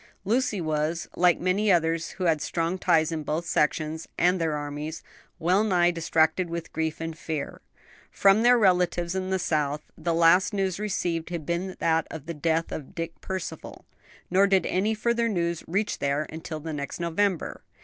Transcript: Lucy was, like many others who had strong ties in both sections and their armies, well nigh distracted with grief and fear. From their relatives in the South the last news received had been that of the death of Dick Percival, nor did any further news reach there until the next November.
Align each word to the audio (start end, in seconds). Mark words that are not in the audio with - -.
Lucy 0.25 0.59
was, 0.59 1.07
like 1.15 1.39
many 1.39 1.71
others 1.71 2.09
who 2.17 2.23
had 2.23 2.41
strong 2.41 2.79
ties 2.79 3.11
in 3.11 3.21
both 3.21 3.45
sections 3.45 4.07
and 4.17 4.41
their 4.41 4.57
armies, 4.57 5.03
well 5.37 5.63
nigh 5.63 5.91
distracted 5.91 6.49
with 6.49 6.73
grief 6.73 6.99
and 6.99 7.15
fear. 7.19 7.61
From 8.09 8.41
their 8.41 8.57
relatives 8.57 9.13
in 9.13 9.29
the 9.29 9.37
South 9.37 9.81
the 9.95 10.15
last 10.15 10.55
news 10.55 10.79
received 10.79 11.29
had 11.29 11.45
been 11.45 11.75
that 11.77 12.07
of 12.09 12.25
the 12.25 12.33
death 12.33 12.71
of 12.71 12.95
Dick 12.95 13.21
Percival, 13.21 13.85
nor 14.31 14.47
did 14.47 14.65
any 14.65 14.95
further 14.95 15.29
news 15.29 15.63
reach 15.67 15.99
there 15.99 16.23
until 16.31 16.59
the 16.59 16.73
next 16.73 16.99
November. 16.99 17.61